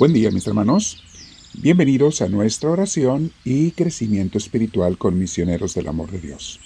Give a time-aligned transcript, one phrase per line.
[0.00, 1.04] Buen día mis hermanos.
[1.52, 6.58] Bienvenidos a nuestra oración y crecimiento espiritual con misioneros del amor de Dios.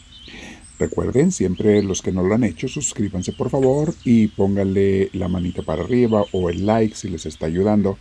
[0.79, 5.62] Recuerden, siempre los que no lo han hecho, suscríbanse por favor y pónganle la manita
[5.62, 7.98] para arriba o el like si les está ayudando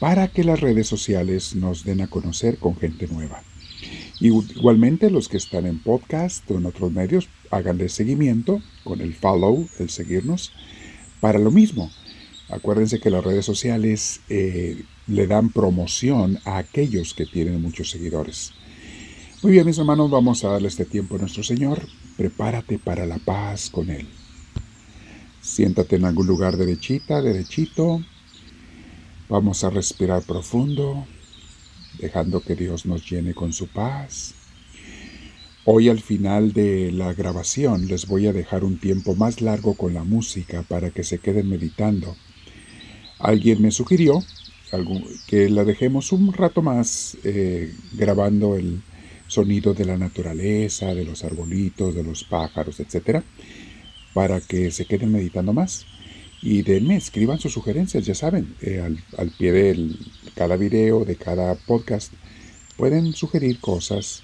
[0.00, 3.42] para que las redes sociales nos den a conocer con gente nueva.
[4.18, 9.68] igualmente los que están en podcast o en otros medios, háganle seguimiento con el follow,
[9.78, 10.52] el seguirnos,
[11.20, 11.90] para lo mismo
[12.54, 18.52] Acuérdense que las redes sociales eh, le dan promoción a aquellos que tienen muchos seguidores.
[19.42, 21.82] Muy bien, mis hermanos, vamos a darle este tiempo a nuestro Señor.
[22.16, 24.06] Prepárate para la paz con Él.
[25.40, 28.04] Siéntate en algún lugar derechita, derechito.
[29.28, 31.08] Vamos a respirar profundo,
[31.98, 34.34] dejando que Dios nos llene con su paz.
[35.64, 39.92] Hoy al final de la grabación les voy a dejar un tiempo más largo con
[39.92, 42.14] la música para que se queden meditando
[43.18, 44.22] Alguien me sugirió
[45.26, 48.82] que la dejemos un rato más eh, grabando el
[49.26, 53.22] sonido de la naturaleza, de los arbolitos, de los pájaros, etc.
[54.12, 55.86] Para que se queden meditando más.
[56.42, 58.80] Y denme, escriban sus sugerencias, ya saben, eh,
[59.16, 59.96] al, pie de
[60.34, 62.12] cada video, de cada podcast,
[62.76, 64.22] pueden sugerir cosas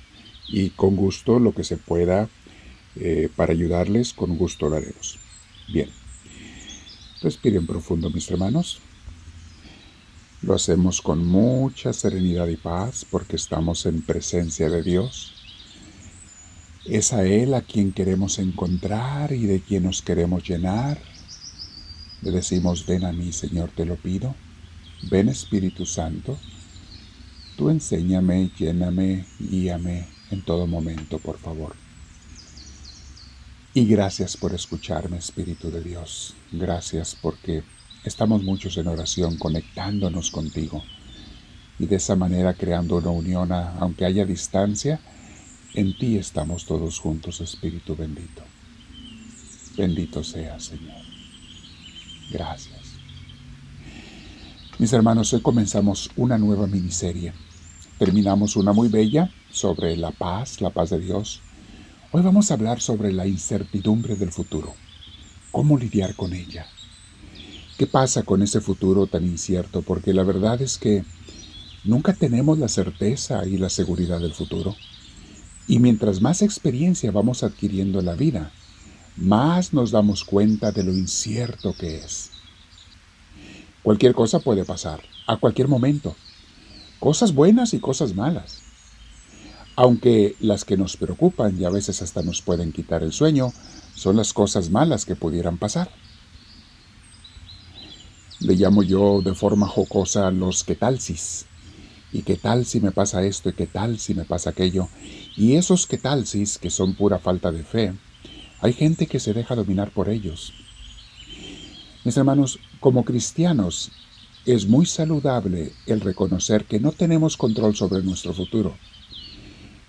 [0.48, 2.28] y con gusto lo que se pueda
[2.96, 5.18] eh, para ayudarles, con gusto lo haremos.
[5.72, 5.99] Bien.
[7.22, 8.80] Respiren profundo, mis hermanos.
[10.40, 15.34] Lo hacemos con mucha serenidad y paz porque estamos en presencia de Dios.
[16.86, 20.98] Es a Él a quien queremos encontrar y de quien nos queremos llenar.
[22.22, 24.34] Le decimos, ven a mí, Señor, te lo pido.
[25.10, 26.38] Ven Espíritu Santo.
[27.58, 31.74] Tú enséñame, lléname, guíame en todo momento, por favor.
[33.73, 36.35] Y gracias por escucharme, Espíritu de Dios.
[36.51, 37.63] Gracias porque
[38.03, 40.83] estamos muchos en oración conectándonos contigo
[41.79, 44.98] y de esa manera creando una unión, aunque haya distancia,
[45.75, 48.42] en ti estamos todos juntos, Espíritu bendito.
[49.77, 51.02] Bendito sea, Señor.
[52.33, 52.97] Gracias.
[54.81, 57.35] Mis hermanos, hoy comenzamos una nueva miniserie.
[58.01, 61.41] Terminamos una muy bella sobre la paz, la paz de Dios
[62.12, 64.74] Hoy vamos a hablar sobre la incertidumbre del futuro.
[65.52, 66.66] ¿Cómo lidiar con ella?
[67.78, 69.82] ¿Qué pasa con ese futuro tan incierto?
[69.82, 71.04] Porque la verdad es que
[71.84, 74.74] nunca tenemos la certeza y la seguridad del futuro.
[75.68, 78.50] Y mientras más experiencia vamos adquiriendo en la vida,
[79.16, 82.30] más nos damos cuenta de lo incierto que es.
[83.84, 86.16] Cualquier cosa puede pasar, a cualquier momento.
[86.98, 88.62] Cosas buenas y cosas malas.
[89.83, 93.51] Aunque las que nos preocupan y a veces hasta nos pueden quitar el sueño,
[93.95, 95.91] son las cosas malas que pudieran pasar.
[98.40, 100.98] Le llamo yo de forma jocosa los qué tal
[102.13, 104.86] Y qué tal si me pasa esto y qué tal si me pasa aquello.
[105.35, 107.95] Y esos qué tal que son pura falta de fe,
[108.61, 110.52] hay gente que se deja dominar por ellos.
[112.05, 113.92] Mis hermanos, como cristianos,
[114.45, 118.77] es muy saludable el reconocer que no tenemos control sobre nuestro futuro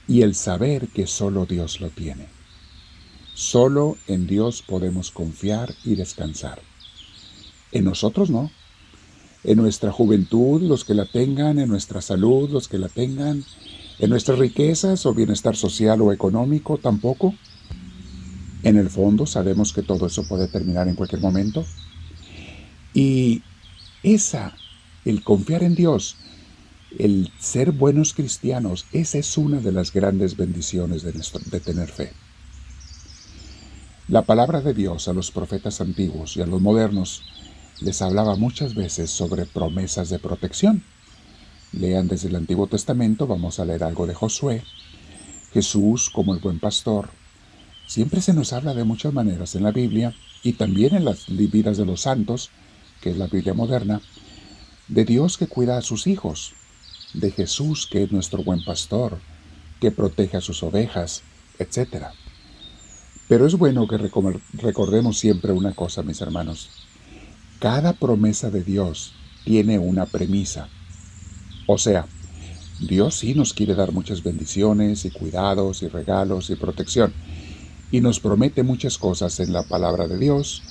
[0.07, 2.27] y el saber que solo Dios lo tiene.
[3.33, 6.61] Solo en Dios podemos confiar y descansar.
[7.71, 8.51] En nosotros no.
[9.43, 13.43] En nuestra juventud, los que la tengan, en nuestra salud, los que la tengan,
[13.97, 17.33] en nuestras riquezas o bienestar social o económico, tampoco.
[18.63, 21.65] En el fondo sabemos que todo eso puede terminar en cualquier momento.
[22.93, 23.41] Y
[24.03, 24.55] esa,
[25.05, 26.17] el confiar en Dios,
[26.97, 32.11] el ser buenos cristianos, esa es una de las grandes bendiciones de, tener fe.
[34.07, 37.23] La palabra de Dios a los profetas antiguos y a los modernos
[37.79, 40.83] les hablaba muchas veces sobre promesas de protección.
[41.71, 44.63] Lean desde el Antiguo Testamento, vamos a leer algo de Josué,
[45.53, 47.09] Jesús como el buen pastor.
[47.87, 50.13] Siempre se nos habla de muchas maneras en la Biblia
[50.43, 52.49] y también en las vidas de los santos,
[52.99, 54.01] que es la Biblia moderna,
[54.89, 56.53] de Dios que cuida a sus hijos,
[57.13, 59.19] de Jesús, que es nuestro buen pastor,
[59.79, 61.23] que protege a sus ovejas,
[61.59, 62.07] etc.
[63.27, 66.69] Pero es bueno que recordemos siempre una cosa, mis hermanos.
[67.59, 69.13] Cada promesa de Dios
[69.43, 70.69] tiene una premisa.
[71.67, 72.05] O sea,
[72.79, 77.13] Dios sí nos quiere dar muchas bendiciones y cuidados y regalos y protección.
[77.91, 80.63] Y nos promete muchas cosas en la palabra de Dios,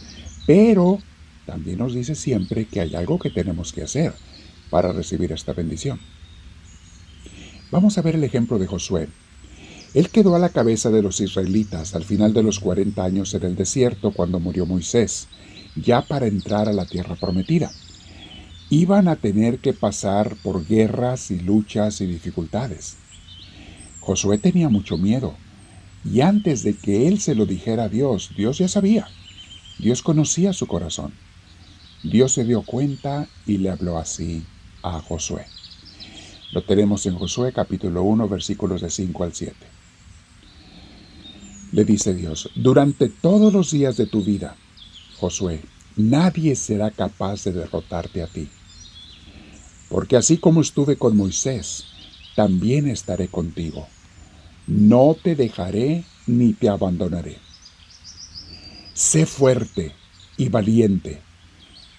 [0.47, 0.99] pero
[1.47, 4.13] también nos dice siempre que hay algo que tenemos que hacer
[4.71, 6.01] para recibir esta bendición.
[7.71, 9.09] Vamos a ver el ejemplo de Josué.
[9.95, 13.45] Él quedó a la cabeza de los israelitas al final de los 40 años en
[13.45, 15.29] el desierto cuando murió Moisés,
[15.77, 17.71] ya para entrar a la tierra prometida.
[18.71, 22.97] iban a tener que pasar por guerras y luchas y dificultades.
[24.01, 25.35] Josué tenía mucho miedo,
[26.05, 29.09] y antes de que él se lo dijera a Dios, Dios ya sabía.
[29.79, 31.13] Dios conocía su corazón.
[32.03, 34.45] Dios se dio cuenta y le habló así
[34.83, 35.47] a Josué.
[36.53, 39.55] Lo tenemos en Josué capítulo 1 versículos de 5 al 7.
[41.73, 44.57] Le dice Dios, durante todos los días de tu vida,
[45.19, 45.61] Josué,
[45.97, 48.49] nadie será capaz de derrotarte a ti.
[49.89, 51.85] Porque así como estuve con Moisés,
[52.35, 53.87] también estaré contigo.
[54.67, 57.39] No te dejaré ni te abandonaré.
[58.93, 59.93] Sé fuerte
[60.37, 61.21] y valiente,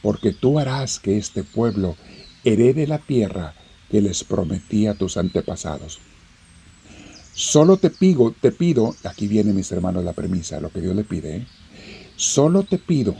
[0.02, 1.96] porque tú harás que este pueblo
[2.44, 3.56] herede la tierra
[3.92, 6.00] que les prometí a tus antepasados.
[7.34, 11.04] Solo te pido, te pido, aquí viene mis hermanos la premisa, lo que Dios le
[11.04, 11.48] pide, ¿eh?
[12.16, 13.16] solo te pido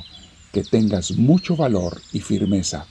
[0.52, 2.86] que tengas mucho valor y firmeza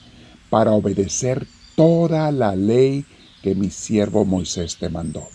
[0.49, 3.05] para obedecer toda la ley
[3.41, 5.27] que mi siervo Moisés te mandó.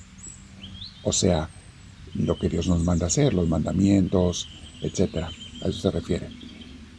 [1.02, 1.48] O sea,
[2.14, 4.48] lo que Dios nos manda hacer, los mandamientos,
[4.82, 5.28] etc.
[5.62, 6.28] A eso se refiere.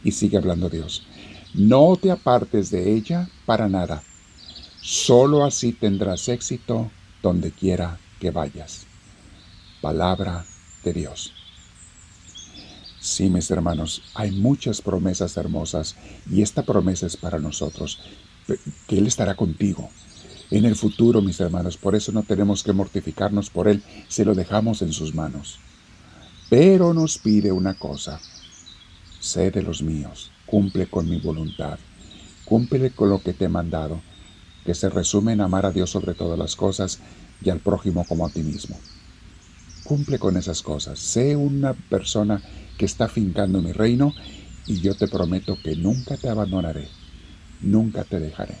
[0.04, 1.06] Y sigue hablando Dios.
[1.54, 4.02] No te apartes de ella para nada.
[4.80, 6.90] Solo así tendrás éxito
[7.22, 8.86] donde quiera que vayas.
[9.80, 10.44] Palabra
[10.84, 11.32] de Dios.
[13.00, 15.96] Sí, mis hermanos, hay muchas promesas hermosas
[16.30, 18.00] y esta promesa es para nosotros,
[18.86, 19.88] que Él estará contigo
[20.50, 21.76] en el futuro, mis hermanos.
[21.76, 25.58] Por eso no tenemos que mortificarnos por Él, se lo dejamos en sus manos.
[26.50, 28.20] Pero nos pide una cosa,
[29.20, 31.78] sé de los míos, cumple con mi voluntad,
[32.44, 34.00] cumple con lo que te he mandado,
[34.68, 36.98] que se resume en amar a Dios sobre todas las cosas
[37.42, 38.78] y al prójimo como a ti mismo.
[39.82, 42.42] Cumple con esas cosas, sé una persona
[42.76, 44.12] que está fincando mi reino
[44.66, 46.86] y yo te prometo que nunca te abandonaré,
[47.62, 48.56] nunca te dejaré.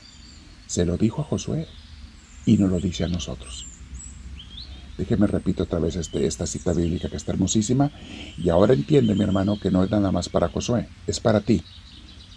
[0.66, 1.68] Se lo dijo a Josué
[2.46, 3.66] y nos lo dice a nosotros.
[4.96, 7.92] Déjeme repito otra vez este, esta cita bíblica que está hermosísima.
[8.38, 11.62] Y ahora entiende, mi hermano, que no es nada más para Josué, es para ti.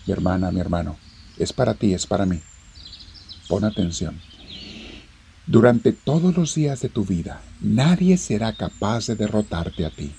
[0.05, 0.97] Mi hermana, mi hermano,
[1.37, 2.41] es para ti, es para mí.
[3.51, 4.17] Pon atención.
[5.45, 10.13] Durante todos los días de tu vida, nadie será capaz de derrotarte a ti.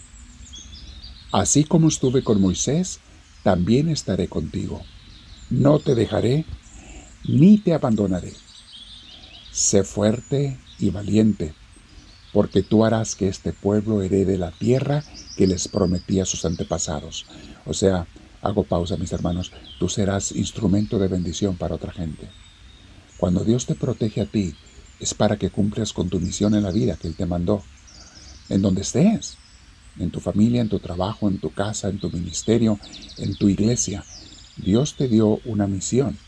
[1.32, 3.00] Así como estuve con Moisés,
[3.43, 4.82] también estaré contigo.
[5.49, 6.44] No te dejaré
[7.26, 8.34] ni te abandonaré.
[9.50, 11.55] Sé fuerte y valiente
[12.34, 15.05] porque tú harás que este pueblo herede la tierra
[15.38, 17.25] que les prometí a sus antepasados.
[17.64, 18.06] O sea,
[18.43, 22.29] hago pausa, mis hermanos, tú serás instrumento de bendición para otra gente.
[23.22, 24.56] Cuando Dios te protege a ti,
[24.98, 27.62] es para que cumplas con tu misión en la vida que Él te mandó,
[28.48, 29.36] en donde estés,
[29.96, 32.80] en tu familia, en tu trabajo, en tu casa, en tu ministerio,
[33.19, 34.04] en tu iglesia.
[34.56, 36.19] Dios te dio una misión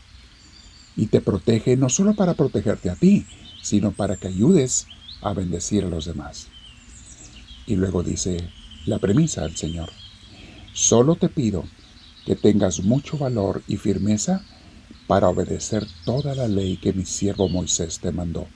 [0.95, 3.25] y te protege no solo para protegerte a ti,
[3.61, 4.87] sino para que ayudes
[5.21, 6.47] a bendecir a los demás.
[7.67, 8.37] Y luego dice
[8.85, 9.89] la premisa del Señor.
[10.71, 11.65] Solo te pido
[12.25, 14.45] que tengas mucho valor y firmeza
[15.07, 18.47] para obedecer toda la ley que mi siervo Moisés te mandó.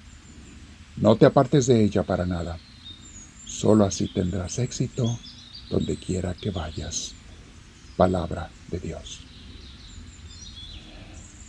[0.98, 2.58] No te apartes de ella para nada.
[3.46, 5.20] Solo así tendrás éxito
[5.70, 7.14] donde quiera que vayas.
[7.96, 9.22] Palabra de Dios.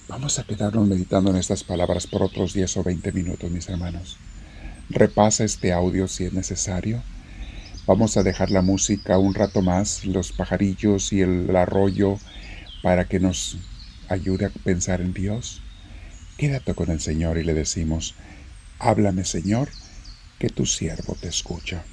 [0.09, 4.19] Vamos a quedarnos meditando en estas palabras por otros 10 o 20 minutos, mis hermanos.
[4.89, 7.03] Repasa este audio si es necesario.
[7.87, 12.19] Vamos a dejar la música un rato más, los pajarillos y el arroyo,
[12.83, 13.57] para que nos
[14.11, 15.63] ayude a pensar en Dios.
[16.37, 18.15] Quédate con el Señor y le decimos,
[18.79, 19.69] háblame Señor,
[20.39, 21.85] que tu siervo te escucha.